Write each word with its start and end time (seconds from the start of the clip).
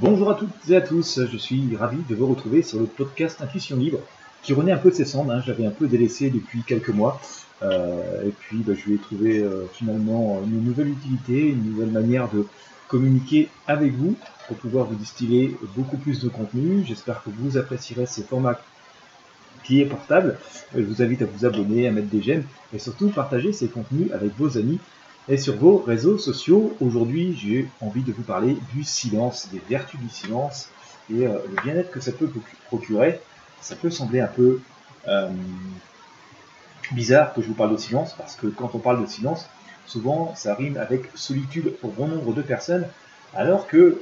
Bonjour 0.00 0.30
à 0.30 0.34
toutes 0.36 0.70
et 0.70 0.76
à 0.76 0.80
tous, 0.80 1.18
je 1.28 1.36
suis 1.36 1.74
ravi 1.74 1.98
de 2.08 2.14
vous 2.14 2.28
retrouver 2.28 2.62
sur 2.62 2.78
le 2.78 2.86
podcast 2.86 3.40
Intuition 3.40 3.76
Libre 3.76 3.98
qui 4.42 4.52
renaît 4.52 4.70
un 4.70 4.76
peu 4.76 4.90
de 4.90 4.94
ses 4.94 5.04
cendres, 5.04 5.32
hein. 5.32 5.42
j'avais 5.44 5.66
un 5.66 5.72
peu 5.72 5.88
délaissé 5.88 6.30
depuis 6.30 6.62
quelques 6.62 6.90
mois 6.90 7.20
euh, 7.62 8.22
et 8.24 8.30
puis 8.30 8.58
bah, 8.58 8.74
je 8.74 8.92
vais 8.92 8.98
trouver 8.98 9.40
euh, 9.40 9.64
finalement 9.72 10.40
une 10.46 10.62
nouvelle 10.62 10.90
utilité, 10.90 11.48
une 11.48 11.72
nouvelle 11.72 11.90
manière 11.90 12.28
de 12.30 12.46
communiquer 12.86 13.48
avec 13.66 13.92
vous 13.92 14.14
pour 14.46 14.56
pouvoir 14.58 14.86
vous 14.86 14.94
distiller 14.94 15.56
beaucoup 15.76 15.96
plus 15.96 16.20
de 16.20 16.28
contenu. 16.28 16.84
J'espère 16.86 17.24
que 17.24 17.30
vous 17.36 17.58
apprécierez 17.58 18.06
ce 18.06 18.20
format 18.20 18.60
qui 19.64 19.80
est 19.80 19.86
portable. 19.86 20.38
Je 20.76 20.82
vous 20.82 21.02
invite 21.02 21.22
à 21.22 21.26
vous 21.26 21.44
abonner, 21.44 21.88
à 21.88 21.90
mettre 21.90 22.06
des 22.06 22.22
j'aime 22.22 22.44
et 22.72 22.78
surtout 22.78 23.08
partager 23.08 23.52
ces 23.52 23.66
contenus 23.66 24.12
avec 24.12 24.30
vos 24.38 24.58
amis 24.58 24.78
et 25.28 25.36
sur 25.36 25.56
vos 25.56 25.78
réseaux 25.78 26.18
sociaux. 26.18 26.74
Aujourd'hui, 26.80 27.36
j'ai 27.36 27.68
envie 27.80 28.02
de 28.02 28.12
vous 28.12 28.22
parler 28.22 28.56
du 28.72 28.84
silence, 28.84 29.48
des 29.52 29.60
vertus 29.68 30.00
du 30.00 30.08
silence 30.08 30.68
et 31.10 31.26
euh, 31.26 31.38
le 31.48 31.62
bien-être 31.62 31.90
que 31.90 32.00
ça 32.00 32.12
peut 32.12 32.30
procurer. 32.66 33.20
Ça 33.60 33.76
peut 33.76 33.90
sembler 33.90 34.20
un 34.20 34.28
peu 34.28 34.60
euh, 35.06 35.28
bizarre 36.92 37.34
que 37.34 37.42
je 37.42 37.48
vous 37.48 37.54
parle 37.54 37.72
de 37.72 37.76
silence 37.76 38.14
parce 38.16 38.36
que 38.36 38.46
quand 38.46 38.74
on 38.74 38.78
parle 38.78 39.02
de 39.02 39.06
silence, 39.06 39.46
souvent 39.86 40.34
ça 40.34 40.54
rime 40.54 40.76
avec 40.76 41.02
solitude 41.14 41.72
pour 41.80 41.92
bon 41.92 42.08
nombre 42.08 42.32
de 42.32 42.42
personnes, 42.42 42.86
alors 43.34 43.66
que 43.66 44.00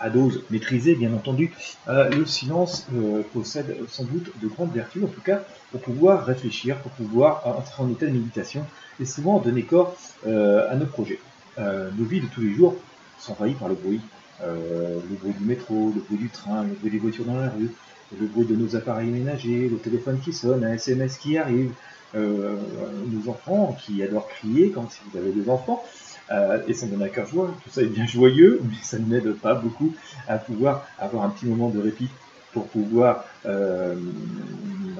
à 0.00 0.10
dose 0.10 0.42
maîtrisée, 0.50 0.94
bien 0.94 1.12
entendu, 1.12 1.52
euh, 1.88 2.08
le 2.10 2.26
silence 2.26 2.86
euh, 2.94 3.22
possède 3.32 3.76
sans 3.88 4.04
doute 4.04 4.30
de 4.40 4.48
grandes 4.48 4.72
vertus, 4.72 5.02
en 5.04 5.08
tout 5.08 5.20
cas 5.20 5.42
pour 5.70 5.80
pouvoir 5.80 6.24
réfléchir, 6.24 6.78
pour 6.78 6.92
pouvoir 6.92 7.46
entrer 7.46 7.82
en 7.82 7.90
état 7.90 8.06
de 8.06 8.12
méditation 8.12 8.64
et 9.00 9.04
souvent 9.04 9.38
donner 9.38 9.62
corps 9.62 9.96
euh, 10.26 10.70
à 10.70 10.76
nos 10.76 10.86
projets. 10.86 11.20
nos 11.58 12.04
vies 12.04 12.20
de 12.20 12.26
tous 12.26 12.40
les 12.40 12.54
jours 12.54 12.76
sont 13.18 13.32
envahies 13.32 13.54
par 13.54 13.68
le 13.68 13.74
bruit. 13.74 14.00
le 14.40 15.16
bruit 15.20 15.34
du 15.38 15.44
métro, 15.44 15.92
le 15.94 16.00
bruit 16.00 16.18
du 16.18 16.30
train, 16.30 16.62
le 16.62 16.74
bruit 16.74 16.90
des 16.90 16.98
voitures 16.98 17.24
dans 17.24 17.38
la 17.38 17.48
rue, 17.48 17.70
le 18.18 18.26
bruit 18.26 18.46
de 18.46 18.54
nos 18.54 18.76
appareils 18.76 19.10
ménagers, 19.10 19.68
le 19.68 19.76
téléphone 19.78 20.20
qui 20.20 20.32
sonne, 20.32 20.64
un 20.64 20.72
SMS 20.72 21.18
qui 21.18 21.36
arrive, 21.36 21.72
nos 22.14 23.28
enfants 23.28 23.76
qui 23.80 24.02
adorent 24.02 24.28
crier 24.28 24.70
quand 24.70 24.88
vous 25.10 25.18
avez 25.18 25.32
des 25.32 25.50
enfants, 25.50 25.82
euh, 26.30 26.60
et 26.66 26.74
ça 26.74 26.86
me 26.86 26.92
donne 26.92 27.02
à 27.02 27.08
cœur 27.08 27.26
joie. 27.26 27.54
Tout 27.64 27.70
ça 27.70 27.82
est 27.82 27.86
bien 27.86 28.06
joyeux, 28.06 28.60
mais 28.64 28.76
ça 28.82 28.98
ne 28.98 29.06
m'aide 29.06 29.32
pas 29.34 29.54
beaucoup 29.54 29.94
à 30.26 30.38
pouvoir 30.38 30.86
avoir 30.98 31.24
un 31.24 31.30
petit 31.30 31.46
moment 31.46 31.68
de 31.70 31.80
répit 31.80 32.08
pour 32.52 32.66
pouvoir 32.68 33.24
euh, 33.46 33.94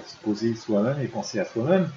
se 0.07 0.17
poser 0.23 0.55
soi-même 0.55 1.01
et 1.03 1.07
penser 1.07 1.39
à 1.39 1.45
soi-même. 1.45 1.89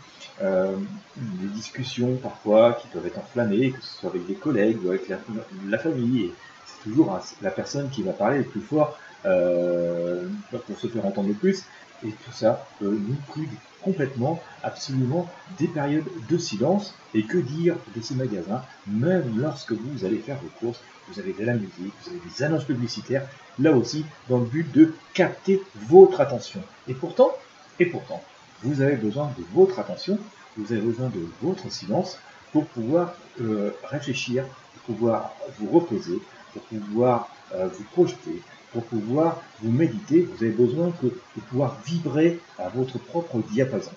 Euh, 0.42 0.76
des 1.18 1.48
discussions 1.50 2.16
parfois 2.16 2.74
qui 2.74 2.88
peuvent 2.88 3.06
être 3.06 3.20
enflammées, 3.20 3.72
que 3.72 3.82
ce 3.82 4.00
soit 4.00 4.10
avec 4.10 4.26
des 4.26 4.34
collègues 4.34 4.78
ou 4.84 4.90
avec 4.90 5.08
la, 5.10 5.78
famille. 5.78 6.32
c'est 6.66 6.90
toujours 6.90 7.20
la 7.42 7.52
personne 7.52 7.90
qui 7.90 8.02
va 8.02 8.14
parler 8.14 8.40
le 8.40 8.44
plus 8.46 8.62
fort 8.62 8.98
euh, 9.26 10.24
pour 10.66 10.80
se 10.80 10.88
faire 10.88 11.06
entendre 11.06 11.28
le 11.28 11.36
plus. 11.36 11.64
Et 12.06 12.10
tout 12.10 12.32
ça 12.32 12.66
nous 12.82 13.16
prive 13.28 13.50
complètement, 13.82 14.42
absolument, 14.64 15.30
des 15.60 15.68
périodes 15.68 16.08
de 16.30 16.38
silence. 16.38 16.96
Et 17.14 17.24
que 17.24 17.38
dire 17.38 17.76
de 17.96 18.02
ces 18.02 18.16
magasins, 18.16 18.64
même 18.88 19.38
lorsque 19.38 19.74
vous 19.74 20.06
allez 20.06 20.18
faire 20.18 20.38
vos 20.38 20.50
courses, 20.60 20.80
vous 21.10 21.20
avez 21.20 21.34
de 21.34 21.44
la 21.44 21.54
musique, 21.54 21.74
vous 21.78 22.10
avez 22.10 22.20
des 22.20 22.44
annonces 22.44 22.64
publicitaires, 22.64 23.28
là 23.60 23.74
aussi, 23.74 24.06
dans 24.30 24.40
le 24.40 24.46
but 24.46 24.72
de 24.72 24.94
capter 25.14 25.62
votre 25.76 26.22
attention. 26.22 26.62
Et 26.88 26.94
pourtant, 26.94 27.32
et 27.80 27.86
pourtant, 27.86 28.24
vous 28.64 28.82
avez 28.82 28.96
besoin 28.96 29.32
de 29.38 29.44
votre 29.54 29.80
attention, 29.80 30.18
vous 30.58 30.72
avez 30.72 30.82
besoin 30.82 31.10
de 31.10 31.26
votre 31.42 31.72
silence 31.72 32.18
pour 32.52 32.66
pouvoir 32.68 33.14
euh, 33.42 33.72
réfléchir, 33.84 34.46
pouvoir 34.86 35.36
vous 35.60 35.70
reposer, 35.70 36.20
pour 36.54 36.62
pouvoir 36.64 37.30
euh, 37.54 37.68
vous 37.68 37.84
projeter, 37.92 38.42
pour 38.72 38.84
pouvoir 38.86 39.42
vous 39.62 39.72
méditer, 39.72 40.22
vous 40.22 40.44
avez 40.44 40.54
besoin 40.54 40.94
de 41.04 41.42
pouvoir 41.50 41.82
vibrer 41.86 42.40
à 42.58 42.70
votre 42.70 42.98
propre 42.98 43.40
diapason. 43.52 43.92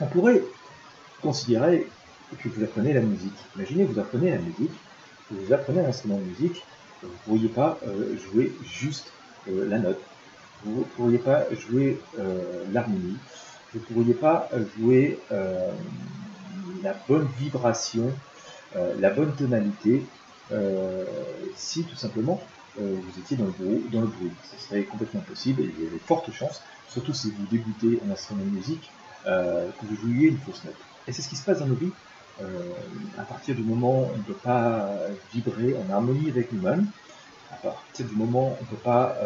On 0.00 0.06
pourrait 0.06 0.42
considérer 1.22 1.88
que 2.38 2.48
vous 2.48 2.62
apprenez 2.62 2.92
la 2.92 3.00
musique. 3.00 3.38
Imaginez, 3.56 3.84
vous 3.84 3.98
apprenez 3.98 4.30
la 4.30 4.38
musique, 4.38 4.70
vous 5.30 5.52
apprenez 5.52 5.80
un 5.80 5.88
instrument 5.88 6.18
de 6.18 6.24
musique, 6.24 6.62
vous 7.02 7.08
ne 7.08 7.14
pourriez 7.24 7.48
pas 7.48 7.78
euh, 7.86 8.16
jouer 8.18 8.52
juste 8.64 9.10
euh, 9.48 9.68
la 9.68 9.78
note, 9.78 10.00
vous 10.64 10.80
ne 10.80 10.84
pourriez 10.84 11.18
pas 11.18 11.44
jouer 11.54 12.00
l'harmonie, 12.72 13.16
vous 13.72 13.78
ne 13.78 13.84
pourriez 13.84 14.14
pas 14.14 14.50
jouer 14.76 15.20
la 16.82 16.94
bonne 17.08 17.28
vibration, 17.38 18.12
la 18.74 19.10
bonne 19.10 19.34
tonalité, 19.34 20.02
si 21.54 21.84
tout 21.84 21.96
simplement 21.96 22.40
euh, 22.80 22.94
vous 23.02 23.18
étiez 23.18 23.36
dans 23.36 23.46
le, 23.46 23.52
bruit, 23.52 23.88
dans 23.90 24.00
le 24.02 24.06
bruit. 24.06 24.30
Ce 24.52 24.66
serait 24.66 24.84
complètement 24.84 25.20
possible 25.20 25.62
et 25.62 25.74
il 25.76 25.84
y 25.84 25.86
a 25.86 25.90
de 25.90 25.98
fortes 25.98 26.30
chances, 26.32 26.62
surtout 26.88 27.12
si 27.12 27.30
vous 27.30 27.46
débutez 27.50 28.00
en 28.06 28.10
instrument 28.10 28.44
de 28.44 28.50
musique, 28.50 28.90
euh, 29.26 29.68
que 29.80 29.86
vous 29.86 29.96
jouiez 29.96 30.28
une 30.28 30.38
fausse 30.38 30.64
note. 30.64 30.76
Et 31.06 31.12
c'est 31.12 31.22
ce 31.22 31.28
qui 31.28 31.36
se 31.36 31.44
passe 31.44 31.58
dans 31.58 31.66
nos 31.66 31.74
vies. 31.74 31.92
Euh, 32.40 32.72
à 33.18 33.24
partir 33.24 33.56
du 33.56 33.64
moment 33.64 34.02
où 34.02 34.12
on 34.14 34.16
ne 34.18 34.22
peut 34.22 34.40
pas 34.44 34.96
vibrer 35.32 35.74
en 35.74 35.90
harmonie 35.92 36.28
avec 36.28 36.52
nous-mêmes, 36.52 36.86
à 37.50 37.56
partir 37.56 38.06
du 38.06 38.14
moment 38.14 38.52
où 38.52 38.56
on 38.60 38.64
ne 38.64 38.68
peut 38.68 38.82
pas 38.82 39.18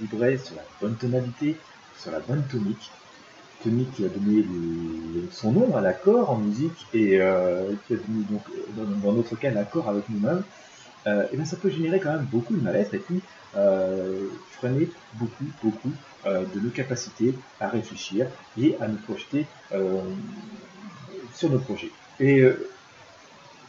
vibrer 0.00 0.38
sur 0.38 0.56
la 0.56 0.62
bonne 0.80 0.96
tonalité, 0.96 1.56
sur 1.96 2.10
la 2.10 2.20
bonne 2.20 2.44
tonique, 2.48 2.90
tonique 3.62 3.92
qui 3.92 4.04
a 4.04 4.08
donné 4.08 4.44
son 5.32 5.52
nom 5.52 5.76
à 5.76 5.80
l'accord 5.80 6.30
en 6.30 6.38
musique 6.38 6.86
et 6.94 7.18
qui 7.86 7.94
a 7.94 7.96
donné 7.96 8.24
donc 8.30 8.42
dans 9.02 9.12
notre 9.12 9.36
cas 9.36 9.50
l'accord 9.50 9.88
avec 9.88 10.08
nous-mêmes, 10.08 10.42
euh, 11.06 11.26
bien 11.32 11.44
ça 11.44 11.56
peut 11.56 11.70
générer 11.70 11.98
quand 11.98 12.12
même 12.12 12.26
beaucoup 12.30 12.54
de 12.54 12.62
mal-être 12.62 12.94
et 12.94 12.98
puis 12.98 13.20
euh, 13.56 14.28
freiner 14.50 14.88
beaucoup, 15.14 15.44
beaucoup 15.62 15.92
euh, 16.26 16.44
de 16.54 16.60
nos 16.60 16.70
capacités 16.70 17.34
à 17.58 17.68
réfléchir 17.68 18.26
et 18.58 18.76
à 18.80 18.88
nous 18.88 18.98
projeter 18.98 19.46
sur 21.34 21.48
nos 21.48 21.58
projets. 21.58 21.90
Et 22.18 22.44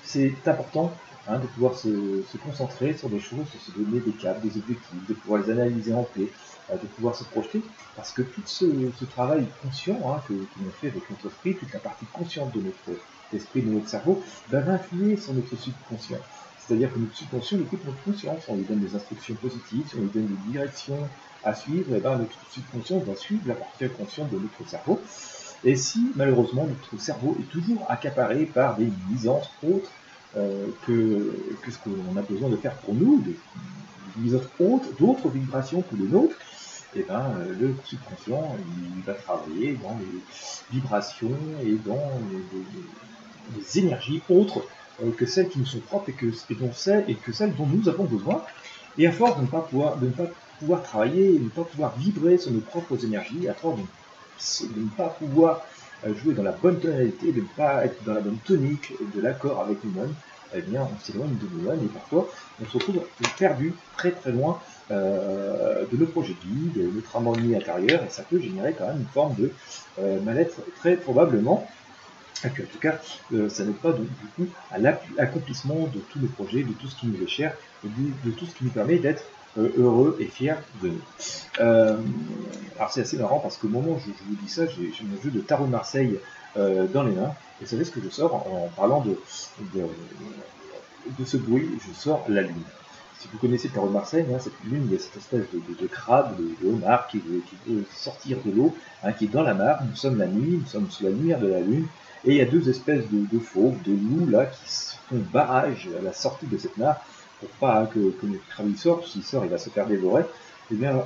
c'est 0.03 0.33
important 0.45 0.93
hein, 1.27 1.39
de 1.39 1.47
pouvoir 1.47 1.75
se, 1.75 2.37
concentrer 2.37 2.95
sur 2.97 3.09
des 3.09 3.19
choses, 3.19 3.47
se 3.47 3.71
donner 3.71 3.99
des 3.99 4.13
caps, 4.13 4.41
des 4.41 4.57
objectifs, 4.57 5.07
de 5.07 5.13
pouvoir 5.13 5.41
les 5.41 5.49
analyser 5.49 5.93
en 5.93 6.03
paix, 6.03 6.31
de 6.71 6.87
pouvoir 6.87 7.15
se 7.15 7.23
projeter, 7.25 7.61
parce 7.95 8.11
que 8.13 8.21
tout 8.21 8.41
ce, 8.45 9.05
travail 9.05 9.47
conscient 9.61 9.99
hein, 10.11 10.21
que, 10.27 10.33
que 10.33 10.63
l'on 10.63 10.71
fait 10.71 10.87
avec 10.87 11.09
notre 11.09 11.27
esprit, 11.27 11.55
toute 11.57 11.73
la 11.73 11.79
partie 11.79 12.05
consciente 12.13 12.53
de 12.53 12.61
notre 12.61 12.99
esprit, 13.33 13.61
de 13.61 13.69
notre 13.69 13.89
cerveau, 13.89 14.21
va 14.49 14.59
influer 14.59 15.17
sur 15.17 15.33
notre 15.33 15.55
subconscient. 15.55 16.19
C'est-à-dire 16.71 16.93
que 16.93 16.99
notre 16.99 17.15
subconscient 17.15 17.59
écoute 17.59 17.81
notre 17.85 18.03
conscience, 18.03 18.47
on 18.47 18.55
lui 18.55 18.63
donne 18.63 18.79
des 18.79 18.95
instructions 18.95 19.35
positives, 19.35 19.87
si 19.87 19.95
on 19.95 20.01
lui 20.01 20.09
donne 20.09 20.27
des 20.27 20.51
directions 20.51 21.09
à 21.43 21.53
suivre, 21.53 21.93
et 21.93 21.97
eh 21.97 21.99
ben 21.99 22.17
notre 22.17 22.37
subconscient 22.49 22.99
va 22.99 23.15
suivre 23.15 23.47
la 23.47 23.55
partie 23.55 23.89
consciente 23.89 24.31
de 24.31 24.37
notre 24.37 24.69
cerveau. 24.69 25.01
Et 25.63 25.75
si 25.75 25.99
malheureusement 26.15 26.65
notre 26.65 27.01
cerveau 27.01 27.35
est 27.39 27.51
toujours 27.51 27.85
accaparé 27.89 28.45
par 28.45 28.77
des 28.77 28.89
nuisances 29.09 29.51
autres 29.63 29.91
euh, 30.37 30.67
que, 30.87 31.33
ce 31.69 31.77
qu'on 31.77 32.17
a 32.17 32.21
besoin 32.21 32.49
de 32.49 32.55
faire 32.55 32.75
pour 32.77 32.93
nous, 32.93 33.23
d'autres 34.99 35.29
vibrations 35.29 35.81
que 35.81 35.95
les 35.95 36.07
nôtres, 36.07 36.35
eh 36.95 37.03
ben, 37.03 37.33
euh, 37.37 37.53
le 37.59 37.75
subconscient 37.85 38.55
va 39.05 39.13
travailler 39.13 39.77
dans 39.81 39.97
les 39.99 40.21
vibrations 40.71 41.37
et 41.65 41.75
dans 41.85 42.11
les 43.55 43.79
énergies 43.79 44.21
autres 44.29 44.63
euh, 45.03 45.11
que 45.11 45.25
celles 45.25 45.49
qui 45.49 45.59
nous 45.59 45.65
sont 45.65 45.79
propres 45.79 46.09
et 46.09 46.13
que, 46.13 46.27
dont 46.53 46.71
celles, 46.73 47.05
que 47.17 47.57
dont 47.57 47.65
nous 47.65 47.89
avons 47.89 48.05
besoin. 48.05 48.43
Et 48.97 49.07
à 49.07 49.11
force 49.11 49.37
de 49.37 49.43
ne 49.43 49.47
pas 49.47 49.61
pouvoir, 49.61 49.97
de 49.97 50.07
ne 50.07 50.11
pas 50.11 50.27
pouvoir 50.59 50.83
travailler, 50.83 51.39
de 51.39 51.43
ne 51.45 51.49
pas 51.49 51.63
pouvoir 51.63 51.97
vibrer 51.97 52.37
sur 52.37 52.51
nos 52.51 52.59
propres 52.59 53.03
énergies, 53.05 53.47
à 53.47 53.53
force 53.53 53.79
de, 53.79 54.79
ne 54.79 54.89
pas 54.89 55.09
pouvoir 55.09 55.65
jouer 56.15 56.33
dans 56.33 56.43
la 56.43 56.51
bonne 56.51 56.79
tonalité, 56.79 57.31
de 57.31 57.41
ne 57.41 57.45
pas 57.55 57.85
être 57.85 58.03
dans 58.03 58.13
la 58.13 58.21
bonne 58.21 58.37
tonique 58.45 58.93
de 59.15 59.21
l'accord 59.21 59.61
avec 59.61 59.83
nous-mêmes, 59.83 60.13
eh 60.53 60.61
bien, 60.61 60.81
on 60.81 60.99
s'éloigne 60.99 61.35
de 61.37 61.47
nous-mêmes 61.55 61.79
et 61.83 61.87
parfois 61.87 62.27
on 62.61 62.65
se 62.65 62.77
retrouve 62.77 63.01
perdu 63.39 63.73
très 63.97 64.11
très 64.11 64.31
loin 64.31 64.59
euh, 64.89 65.85
de 65.91 65.97
nos 65.97 66.07
projets 66.07 66.33
de 66.33 66.49
vie, 66.49 66.81
de 66.81 66.91
notre 66.95 67.15
harmonie 67.15 67.55
intérieure, 67.55 68.03
et 68.03 68.09
ça 68.09 68.23
peut 68.23 68.39
générer 68.39 68.73
quand 68.77 68.87
même 68.87 68.99
une 68.99 69.05
forme 69.13 69.35
de 69.35 69.51
mal-être 70.23 70.61
très 70.77 70.95
probablement. 70.97 71.67
En 72.43 72.49
tout 72.49 72.79
cas, 72.79 72.99
euh, 73.33 73.49
ça 73.49 73.63
n'aide 73.63 73.75
pas 73.75 73.93
du 73.93 74.07
coup 74.35 74.47
à 74.71 74.79
l'accomplissement 74.79 75.87
de 75.93 75.99
tous 75.99 76.19
nos 76.19 76.27
projets, 76.27 76.63
de 76.63 76.73
tout 76.73 76.87
ce 76.87 76.95
qui 76.95 77.05
nous 77.05 77.21
est 77.23 77.27
cher, 77.27 77.55
et 77.83 77.87
de, 77.87 78.31
tout 78.31 78.45
ce 78.45 78.55
qui 78.55 78.63
nous 78.63 78.71
permet 78.71 78.97
d'être 78.97 79.23
euh, 79.23 79.40
heureux 79.57 80.17
et 80.19 80.25
fiers 80.25 80.55
de 80.81 80.89
nous. 80.89 81.01
Euh, 81.59 81.97
alors 82.77 82.91
c'est 82.91 83.01
assez 83.01 83.17
marrant 83.17 83.39
parce 83.39 83.57
qu'au 83.57 83.67
moment 83.67 83.91
où 83.91 83.99
je, 83.99 84.11
vous 84.11 84.35
dis 84.41 84.49
ça, 84.49 84.63
j'ai 84.65 84.91
mon 85.03 85.21
jeu 85.21 85.29
de 85.29 85.39
tarot 85.39 85.65
de 85.65 85.71
Marseille 85.71 86.19
dans 86.55 87.03
les 87.03 87.13
mains, 87.13 87.33
et 87.61 87.65
vous 87.65 87.69
savez 87.69 87.85
ce 87.85 87.91
que 87.91 88.01
je 88.01 88.09
sors 88.09 88.33
en, 88.33 88.69
parlant 88.75 89.01
de, 89.01 89.15
ce 91.23 91.37
bruit, 91.37 91.69
je 91.87 91.93
sors 91.93 92.25
la 92.27 92.41
lune. 92.41 92.63
Si 93.19 93.27
vous 93.31 93.37
connaissez 93.37 93.69
tarot 93.69 93.87
de 93.87 93.93
Marseille, 93.93 94.25
hein, 94.33 94.39
cette 94.39 94.59
lune, 94.63 94.83
il 94.87 94.93
y 94.93 94.95
a 94.95 94.99
cette 94.99 95.17
espèce 95.17 95.43
de, 95.53 95.87
crabe, 95.87 96.35
de, 96.37 96.67
homard 96.67 97.07
qui 97.07 97.19
veut, 97.19 97.43
sortir 97.95 98.39
de 98.43 98.51
l'eau, 98.51 98.75
hein, 99.03 99.11
qui 99.13 99.25
est 99.25 99.27
dans 99.27 99.43
la 99.43 99.53
mare. 99.53 99.83
Nous 99.87 99.95
sommes 99.95 100.17
la 100.17 100.25
nuit, 100.25 100.57
nous 100.59 100.65
sommes 100.65 100.89
sous 100.89 101.03
la 101.03 101.11
lumière 101.11 101.39
de 101.39 101.47
la 101.47 101.59
lune, 101.59 101.85
et 102.25 102.31
il 102.31 102.37
y 102.37 102.41
a 102.41 102.45
deux 102.45 102.67
espèces 102.67 103.03
de, 103.11 103.39
fauves, 103.39 103.79
de 103.83 103.91
loups 103.91 104.27
là, 104.27 104.47
qui 104.47 104.95
font 105.07 105.21
barrage 105.31 105.87
à 105.99 106.01
la 106.01 106.13
sortie 106.13 106.47
de 106.47 106.57
cette 106.57 106.77
mare 106.77 106.99
pour 107.41 107.49
pas 107.59 107.85
que, 107.87 108.11
que 108.11 108.25
notre 108.25 108.47
crabe 108.47 108.73
sorte, 108.75 109.07
s'il 109.07 109.23
sort, 109.23 109.43
il 109.43 109.51
va 109.51 109.57
se 109.57 109.69
faire 109.69 109.87
dévorer. 109.87 110.23
Eh 110.71 110.75
bien, 110.75 111.03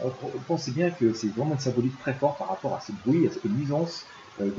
pensez 0.48 0.72
bien 0.72 0.92
que 0.92 1.14
c'est 1.14 1.28
vraiment 1.36 1.54
une 1.54 1.60
symbolique 1.60 1.98
très 2.00 2.14
forte 2.14 2.38
par 2.38 2.50
rapport 2.50 2.76
à 2.76 2.82
ce 2.82 2.92
bruit, 3.04 3.28
à 3.28 3.32
cette 3.32 3.46
nuisance 3.46 4.06
euh, 4.42 4.50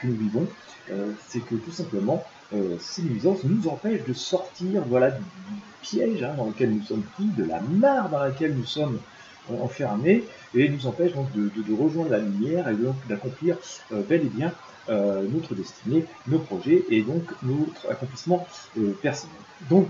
que 0.00 0.06
nous 0.06 0.14
vivons. 0.14 0.46
Euh, 0.90 1.12
c'est 1.28 1.40
que 1.40 1.54
tout 1.56 1.70
simplement, 1.70 2.24
euh, 2.54 2.76
ces 2.80 3.02
nuisances 3.02 3.44
nous 3.44 3.68
empêchent 3.68 4.06
de 4.06 4.14
sortir 4.14 4.82
voilà, 4.88 5.10
du, 5.10 5.22
piège 5.82 6.22
hein, 6.22 6.34
dans 6.36 6.46
lequel 6.46 6.70
nous 6.70 6.82
sommes 6.82 7.02
pris, 7.02 7.26
de 7.36 7.44
la 7.44 7.60
mare 7.60 8.08
dans 8.08 8.20
laquelle 8.20 8.54
nous 8.54 8.64
sommes 8.64 8.98
enfermés, 9.60 10.24
et 10.54 10.68
nous 10.68 10.86
empêchent 10.86 11.14
donc 11.14 11.26
de, 11.34 11.50
rejoindre 11.74 12.10
la 12.10 12.18
lumière 12.18 12.68
et 12.68 12.74
donc 12.74 12.94
d'accomplir 13.08 13.58
bel 13.90 14.22
et 14.22 14.30
bien 14.30 14.52
notre 14.88 15.54
destinée, 15.54 16.04
nos 16.26 16.38
projets 16.38 16.84
et 16.90 17.02
donc 17.02 17.22
notre 17.42 17.90
accomplissement 17.90 18.46
personnel. 19.02 19.36
Donc 19.70 19.88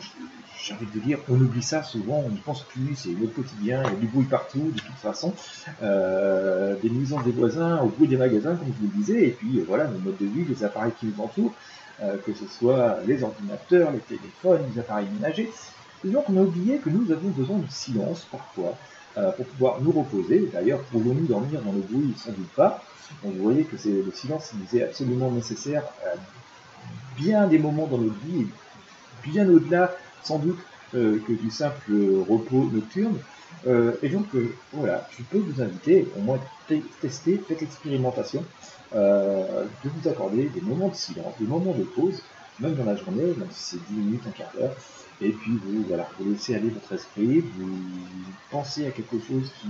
j'ai 0.62 0.74
envie 0.74 0.86
de 0.86 1.00
dire, 1.00 1.18
on 1.28 1.34
oublie 1.40 1.62
ça 1.62 1.82
souvent, 1.82 2.22
on 2.24 2.30
ne 2.30 2.36
pense 2.36 2.62
plus, 2.62 2.94
c'est 2.94 3.10
notre 3.10 3.34
quotidien, 3.34 3.82
il 3.84 3.90
y 3.90 3.96
a 3.96 3.98
du 3.98 4.06
bruit 4.06 4.26
partout, 4.26 4.70
de 4.72 4.80
toute 4.80 4.94
façon, 4.96 5.34
euh, 5.82 6.76
des 6.80 6.90
nuisances 6.90 7.24
des 7.24 7.32
voisins, 7.32 7.80
au 7.80 7.86
bruit 7.86 8.06
des 8.06 8.16
magasins, 8.16 8.54
comme 8.54 8.68
je 8.68 8.86
vous 8.86 8.92
le 8.92 9.02
disais, 9.02 9.26
et 9.26 9.30
puis 9.30 9.58
euh, 9.58 9.64
voilà, 9.66 9.88
nos 9.88 9.98
modes 9.98 10.18
de 10.18 10.26
vie, 10.26 10.44
les 10.44 10.62
appareils 10.62 10.92
qui 10.98 11.06
nous 11.06 11.20
entourent, 11.22 11.54
euh, 12.02 12.16
que 12.24 12.32
ce 12.32 12.46
soit 12.46 12.98
les 13.06 13.22
ordinateurs, 13.24 13.90
les 13.90 13.98
téléphones, 13.98 14.62
les 14.72 14.80
appareils 14.80 15.08
ménagers. 15.12 15.50
Et 16.04 16.08
donc 16.08 16.28
on 16.28 16.36
a 16.36 16.42
oublié 16.42 16.78
que 16.78 16.90
nous 16.90 17.10
avons 17.10 17.30
besoin 17.30 17.58
de 17.58 17.68
silence 17.68 18.26
parfois, 18.30 18.76
pour 19.14 19.44
pouvoir 19.44 19.80
nous 19.82 19.92
reposer. 19.92 20.48
D'ailleurs, 20.52 20.80
pouvons-nous 20.90 21.26
dormir 21.26 21.60
dans 21.62 21.72
le 21.72 21.80
bruit? 21.80 22.14
Sans 22.16 22.30
doute 22.30 22.48
pas. 22.56 22.82
vous 23.22 23.42
voyez 23.42 23.64
que 23.64 23.76
le 23.88 24.12
silence 24.12 24.52
il 24.72 24.78
est 24.78 24.84
absolument 24.84 25.30
nécessaire 25.30 25.82
à 26.04 26.16
bien 27.16 27.46
des 27.46 27.58
moments 27.58 27.86
dans 27.86 27.98
notre 27.98 28.18
vie, 28.26 28.46
bien 29.24 29.48
au-delà 29.48 29.94
sans 30.22 30.38
doute 30.38 30.58
euh, 30.94 31.18
que 31.26 31.32
du 31.32 31.50
simple 31.50 31.92
repos 32.28 32.68
nocturne. 32.72 33.16
Euh, 33.66 33.92
et 34.02 34.08
donc 34.08 34.26
euh, 34.34 34.52
voilà, 34.72 35.08
je 35.16 35.22
peux 35.24 35.38
vous 35.38 35.62
inviter, 35.62 36.06
au 36.18 36.20
moins 36.20 36.38
tester, 37.00 37.40
faites 37.48 37.60
l'expérimentation, 37.60 38.44
de 38.94 39.88
vous 39.88 40.08
accorder 40.08 40.50
des 40.50 40.60
moments 40.60 40.88
de 40.88 40.94
silence, 40.94 41.32
des 41.40 41.46
moments 41.46 41.72
de 41.72 41.82
pause, 41.82 42.22
même 42.60 42.74
dans 42.74 42.84
la 42.84 42.96
journée, 42.96 43.34
même 43.36 43.50
si 43.50 43.76
c'est 43.76 43.92
10 43.92 44.00
minutes, 44.00 44.22
un 44.26 44.30
quart 44.30 44.52
d'heure, 44.54 44.74
et 45.20 45.30
puis 45.30 45.52
vous, 45.64 45.84
voilà, 45.88 46.08
vous 46.18 46.30
laissez 46.30 46.54
aller 46.54 46.70
votre 46.70 46.92
esprit, 46.92 47.40
vous 47.40 47.78
pensez 48.50 48.86
à 48.86 48.90
quelque 48.90 49.18
chose 49.20 49.50
qui, 49.60 49.68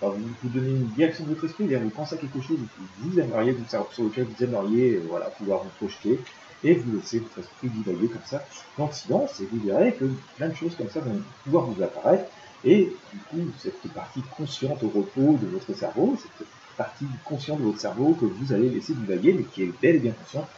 vous, 0.00 0.14
vous 0.42 0.48
donnez 0.48 0.70
une 0.70 0.88
direction 0.88 1.24
de 1.24 1.30
votre 1.30 1.44
esprit, 1.44 1.66
vous 1.74 1.90
pensez 1.90 2.14
à 2.16 2.18
quelque 2.18 2.40
chose 2.40 2.58
que 2.58 3.02
vous 3.02 3.18
aimeriez, 3.18 3.56
sur 3.68 4.04
lequel 4.04 4.24
vous 4.24 4.44
aimeriez 4.44 5.00
voilà, 5.08 5.26
pouvoir 5.26 5.62
vous 5.64 5.70
projeter, 5.78 6.20
et 6.64 6.74
vous 6.74 6.96
laissez 6.96 7.20
votre 7.20 7.38
esprit 7.38 7.68
divaguer 7.68 8.08
comme 8.08 8.24
ça. 8.24 8.44
Dans 8.78 8.86
le 8.86 8.92
silence, 8.92 9.40
et 9.40 9.48
vous 9.50 9.60
verrez 9.66 9.94
que 9.94 10.04
plein 10.36 10.48
de 10.48 10.54
choses 10.54 10.74
comme 10.76 10.90
ça 10.90 11.00
vont 11.00 11.20
pouvoir 11.44 11.66
vous 11.66 11.82
apparaître, 11.82 12.24
et 12.64 12.92
du 13.12 13.18
coup, 13.30 13.46
cette 13.58 13.80
partie 13.92 14.22
consciente 14.36 14.82
au 14.82 14.88
repos 14.88 15.38
de 15.40 15.46
votre 15.46 15.72
cerveau, 15.74 16.16
cette 16.20 16.46
partie 16.76 17.06
consciente 17.24 17.60
de 17.60 17.64
votre 17.64 17.78
cerveau 17.78 18.14
que 18.14 18.24
vous 18.24 18.52
allez 18.52 18.68
laisser 18.68 18.94
divaguer, 18.94 19.34
mais 19.34 19.44
qui 19.44 19.62
est 19.62 19.72
bel 19.80 19.96
et 19.96 20.00
bien 20.00 20.12
consciente, 20.12 20.48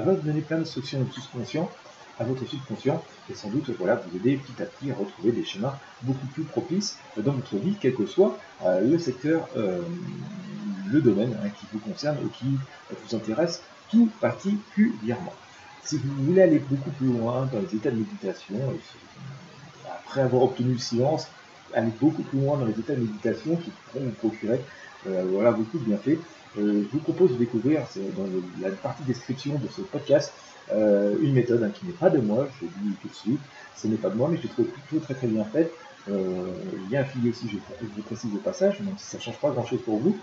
va 0.00 0.12
vous 0.12 0.22
donner 0.22 0.40
plein 0.40 0.58
d'instructions 0.58 1.06
conscient 1.32 1.70
à 2.18 2.24
votre 2.24 2.46
subconscient 2.46 3.02
et 3.30 3.34
sans 3.34 3.48
doute 3.48 3.70
voilà, 3.78 3.96
vous 3.96 4.16
aider 4.16 4.36
petit 4.36 4.62
à 4.62 4.66
petit 4.66 4.90
à 4.90 4.94
retrouver 4.94 5.32
des 5.32 5.44
schémas 5.44 5.78
beaucoup 6.02 6.26
plus 6.28 6.44
propices 6.44 6.98
dans 7.16 7.32
votre 7.32 7.56
vie, 7.56 7.76
quel 7.80 7.94
que 7.94 8.06
soit 8.06 8.38
euh, 8.64 8.80
le 8.80 8.98
secteur, 8.98 9.48
euh, 9.56 9.82
le 10.90 11.00
domaine 11.00 11.36
hein, 11.42 11.48
qui 11.48 11.66
vous 11.72 11.80
concerne 11.80 12.18
ou 12.24 12.28
qui 12.28 12.46
vous 12.90 13.16
intéresse 13.16 13.62
tout 13.90 14.08
particulièrement. 14.20 15.32
Si 15.84 15.98
vous 15.98 16.24
voulez 16.24 16.42
aller 16.42 16.58
beaucoup 16.58 16.90
plus 16.90 17.08
loin 17.08 17.48
dans 17.52 17.60
les 17.60 17.76
états 17.76 17.90
de 17.90 17.96
méditation, 17.96 18.56
après 19.86 20.22
avoir 20.22 20.42
obtenu 20.42 20.72
le 20.72 20.78
silence, 20.78 21.28
aller 21.74 21.92
beaucoup 22.00 22.22
plus 22.22 22.40
loin 22.40 22.56
dans 22.56 22.64
les 22.64 22.78
états 22.78 22.94
de 22.94 23.00
méditation 23.00 23.56
qui 23.56 23.70
pourront 23.70 24.04
vous 24.04 24.10
procurer 24.12 24.54
euh, 24.54 24.60
voilà, 25.06 25.52
beaucoup 25.52 25.78
de 25.78 25.84
bienfaits, 25.84 26.18
euh, 26.58 26.84
je 26.84 26.88
vous 26.92 26.98
propose 26.98 27.32
de 27.32 27.36
découvrir 27.36 27.82
dans 28.16 28.26
la 28.60 28.70
partie 28.70 29.02
description 29.04 29.54
de 29.54 29.68
ce 29.68 29.80
podcast 29.80 30.32
euh, 30.72 31.14
une 31.20 31.32
méthode 31.32 31.62
hein, 31.62 31.70
qui 31.70 31.86
n'est 31.86 31.92
pas 31.92 32.10
de 32.10 32.18
moi, 32.18 32.48
je 32.60 32.66
le 32.66 32.72
dis 32.82 32.94
tout 33.02 33.08
de 33.08 33.14
suite, 33.14 33.40
ce 33.76 33.86
n'est 33.86 33.96
pas 33.96 34.10
de 34.10 34.14
moi, 34.14 34.28
mais 34.30 34.38
je 34.42 34.46
trouve 34.48 34.66
plutôt 34.66 35.04
très 35.04 35.14
très 35.14 35.26
bien 35.26 35.44
faite. 35.44 35.72
Euh, 36.08 36.52
il 36.86 36.92
y 36.92 36.96
a 36.96 37.00
un 37.00 37.02
affilié 37.02 37.30
aussi, 37.30 37.48
je, 37.48 37.56
vous 37.56 38.02
précise 38.02 38.32
au 38.34 38.38
passage, 38.38 38.80
même 38.80 38.94
si 38.98 39.06
ça 39.06 39.18
ne 39.18 39.22
change 39.22 39.38
pas 39.38 39.50
grand 39.50 39.64
chose 39.64 39.80
pour 39.84 39.98
vous, 39.98 40.16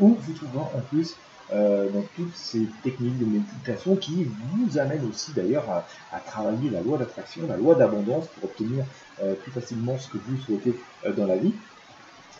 où 0.00 0.16
vous 0.20 0.32
trouverez 0.32 0.64
en 0.74 0.80
plus 0.90 1.16
euh, 1.50 1.88
donc 1.88 2.04
toutes 2.14 2.36
ces 2.36 2.66
techniques 2.82 3.18
de 3.18 3.24
méditation 3.24 3.96
qui 3.96 4.24
vous 4.24 4.78
amènent 4.78 5.08
aussi 5.08 5.32
d'ailleurs 5.32 5.64
à, 6.12 6.20
travailler 6.20 6.68
la 6.68 6.82
loi 6.82 6.98
d'attraction, 6.98 7.46
la 7.48 7.56
loi 7.56 7.74
d'abondance 7.74 8.26
pour 8.28 8.50
obtenir 8.50 8.84
euh, 9.22 9.34
plus 9.34 9.50
facilement 9.52 9.96
ce 9.98 10.08
que 10.10 10.18
vous 10.18 10.36
souhaitez 10.36 10.74
euh, 11.06 11.12
dans 11.12 11.26
la 11.26 11.36
vie. 11.36 11.54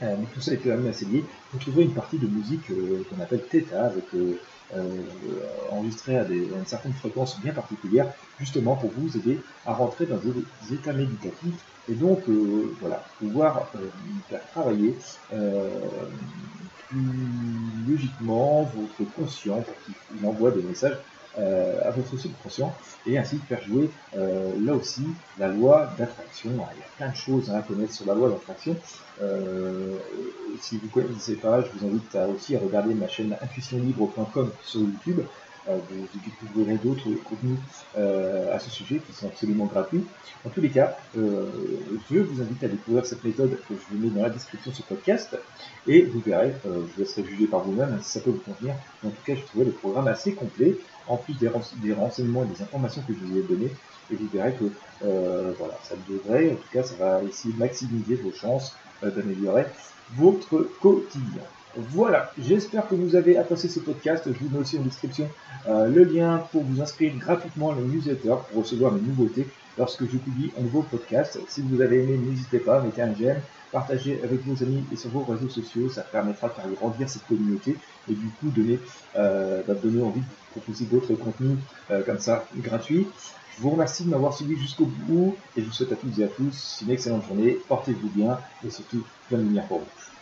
Mais 0.01 0.27
tout 0.33 0.41
ça 0.41 0.53
est 0.53 0.59
quand 0.59 0.71
même 0.71 0.87
assez 0.87 1.05
lié. 1.05 1.25
Vous 1.53 1.59
trouverez 1.59 1.85
une 1.85 1.95
partie 1.95 2.19
de 2.19 2.27
musique 2.27 2.69
qu'on 2.69 3.21
appelle 3.21 3.43
Theta, 3.51 3.87
avec, 3.87 4.05
enregistrée 5.71 6.17
à, 6.17 6.29
une 6.29 6.67
certaine 6.67 6.93
fréquence 6.93 7.41
bien 7.41 7.53
particulière, 7.53 8.13
justement 8.39 8.77
pour 8.77 8.91
vous 8.91 9.17
aider 9.17 9.43
à 9.65 9.75
rentrer 9.75 10.07
dans 10.07 10.19
des 10.19 10.75
états 10.75 10.93
méditatifs 10.93 11.65
et 11.89 11.95
donc 11.95 12.29
voilà, 12.81 13.05
pouvoir 13.19 13.73
faire 14.29 14.47
travailler 14.53 14.97
plus 16.89 17.85
logiquement 17.87 18.65
votre 18.65 19.05
conscient 19.13 19.63
pour 19.63 19.75
qu'il 19.83 20.27
envoie 20.27 20.51
des 20.51 20.63
messages 20.63 20.93
euh, 20.93 21.18
à 21.39 21.91
votre 21.91 22.17
subconscient 22.17 22.73
et 23.07 23.19
ainsi 23.19 23.39
faire 23.49 23.63
jouer 23.63 23.91
euh, 24.17 24.53
là 24.65 24.75
aussi 24.75 25.03
la 25.39 25.49
loi 25.49 25.91
d'attraction. 25.99 26.51
Il 26.51 26.57
y 26.57 26.61
a 26.61 26.89
plein 26.97 27.11
de 27.11 27.17
choses 27.17 27.51
à 27.51 27.63
connaître 27.63 27.93
sur 27.93 28.07
la 28.07 28.15
loi 28.15 28.29
d'attraction. 28.29 28.77
Euh, 29.23 29.97
si 30.61 30.79
vous 30.79 30.87
ne 30.87 31.07
connaissez 31.07 31.37
pas, 31.37 31.63
je 31.63 31.69
vous 31.79 31.87
invite 31.87 32.15
à 32.17 32.29
aussi 32.29 32.57
à 32.57 32.61
regarder 32.61 32.95
ma 32.95 33.09
chaîne 33.09 33.37
intuitionlibre.com 33.41 34.51
sur 34.63 34.81
YouTube 34.81 35.21
vous, 35.77 36.21
découvrirez 36.25 36.77
d'autres 36.77 37.09
contenus 37.25 37.59
euh, 37.97 38.55
à 38.55 38.59
ce 38.59 38.71
sujet 38.71 39.01
qui 39.07 39.13
sont 39.13 39.27
absolument 39.27 39.67
gratuits. 39.67 40.05
En 40.45 40.51
tous 40.51 40.61
les 40.61 40.71
cas, 40.71 40.97
euh, 41.17 41.47
je 42.11 42.19
vous 42.19 42.41
invite 42.41 42.63
à 42.65 42.69
découvrir 42.69 43.05
cette 43.07 43.25
méthode 43.25 43.59
que 43.69 43.75
je 43.75 43.95
vous 43.97 44.03
mets 44.03 44.11
dans 44.11 44.23
la 44.23 44.31
description 44.31 44.71
de 44.71 44.77
ce 44.77 44.83
podcast 44.83 45.37
et 45.87 46.03
vous 46.03 46.21
verrez, 46.21 46.55
euh, 46.67 46.83
je 46.87 46.95
vous 46.95 46.99
laisserai 46.99 47.25
juger 47.25 47.47
par 47.47 47.61
vous-même 47.61 47.99
si 48.03 48.11
ça 48.11 48.21
peut 48.21 48.31
vous 48.31 48.53
convenir. 48.53 48.75
En 49.05 49.11
tout 49.11 49.23
cas, 49.25 49.35
je 49.35 49.43
trouvais 49.43 49.65
le 49.65 49.73
programme 49.73 50.09
assez 50.09 50.33
complet, 50.35 50.77
en 51.07 51.17
plus 51.17 51.35
des, 51.35 51.49
renseignements 51.49 52.45
et 52.45 52.47
des 52.47 52.63
informations 52.63 53.03
que 53.07 53.15
je 53.15 53.19
vous 53.19 53.39
ai 53.39 53.43
données. 53.43 53.73
Et 54.11 54.15
vous 54.15 54.29
verrez 54.33 54.55
que 54.55 54.65
voilà, 55.59 55.79
ça 55.83 55.95
devrait, 56.09 56.53
en 56.53 56.55
tout 56.55 56.69
cas, 56.73 56.83
ça 56.83 56.95
va 56.97 57.23
essayer 57.23 57.53
de 57.53 57.59
maximiser 57.59 58.15
vos 58.17 58.33
chances 58.33 58.75
d'améliorer 59.03 59.67
votre 60.17 60.67
quotidien. 60.81 61.43
Voilà, 61.77 62.33
j'espère 62.39 62.89
que 62.89 62.95
vous 62.95 63.15
avez 63.15 63.37
apprécié 63.37 63.69
ce 63.69 63.81
podcast. 63.81 64.25
Je 64.27 64.39
vous 64.39 64.49
mets 64.51 64.59
aussi 64.59 64.79
en 64.79 64.83
description 64.83 65.29
euh, 65.69 65.87
le 65.87 66.05
lien 66.05 66.39
pour 66.51 66.65
vous 66.65 66.81
inscrire 66.81 67.15
gratuitement 67.17 67.73
à 67.73 67.75
la 67.75 67.83
newsletter 67.83 68.35
pour 68.51 68.63
recevoir 68.63 68.93
mes 68.93 69.01
nouveautés 69.01 69.47
lorsque 69.77 70.05
je 70.11 70.17
publie 70.17 70.51
un 70.59 70.63
nouveau 70.63 70.83
podcast. 70.83 71.39
Si 71.49 71.63
vous 71.63 71.81
avez 71.81 72.03
aimé, 72.03 72.19
n'hésitez 72.19 72.59
pas, 72.59 72.81
mettez 72.81 73.03
un 73.03 73.15
j'aime, 73.15 73.41
partagez 73.71 74.19
avec 74.25 74.45
vos 74.47 74.63
amis 74.63 74.83
et 74.93 74.97
sur 74.97 75.11
vos 75.11 75.23
réseaux 75.23 75.49
sociaux. 75.49 75.89
Ça 75.91 76.03
permettra 76.03 76.49
de 76.49 76.55
faire 76.55 76.69
grandir 76.81 77.09
cette 77.09 77.27
communauté 77.27 77.77
et 78.11 78.15
du 78.15 78.29
coup 78.41 78.49
donner, 78.49 78.81
euh, 79.17 79.63
bah, 79.69 79.75
donner 79.75 80.03
envie 80.03 80.21
de 80.21 80.27
proposer 80.53 80.87
d'autres 80.87 81.15
contenus 81.15 81.59
euh, 81.91 82.03
comme 82.03 82.19
ça 82.19 82.47
gratuits. 82.57 83.07
Je 83.57 83.63
vous 83.63 83.71
remercie 83.71 84.05
de 84.05 84.11
m'avoir 84.11 84.35
suivi 84.35 84.57
jusqu'au 84.57 84.87
bout 84.87 85.37
et 85.57 85.61
je 85.61 85.67
vous 85.67 85.73
souhaite 85.73 85.93
à 85.93 85.97
toutes 85.97 86.19
et 86.19 86.25
à 86.25 86.29
tous 86.29 86.81
une 86.83 86.91
excellente 86.91 87.27
journée. 87.27 87.59
Portez-vous 87.69 88.09
bien 88.09 88.39
et 88.67 88.71
surtout 88.71 89.05
plein 89.29 89.39
de 89.39 89.43
lumière 89.43 89.67
pour 89.67 89.81
vous. 89.81 90.18